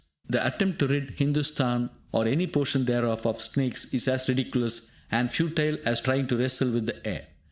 [0.27, 5.31] The attempt to rid Hindustan, or any portion thereof, of snakes is as ridiculous and
[5.31, 7.27] futile as trying to wrestle with the air.